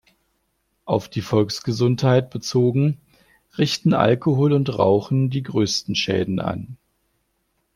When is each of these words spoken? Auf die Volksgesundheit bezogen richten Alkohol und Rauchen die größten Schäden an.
Auf 0.85 1.09
die 1.09 1.21
Volksgesundheit 1.21 2.31
bezogen 2.31 2.99
richten 3.59 3.93
Alkohol 3.93 4.51
und 4.51 4.75
Rauchen 4.79 5.29
die 5.29 5.43
größten 5.43 5.93
Schäden 5.93 6.39
an. 6.39 6.75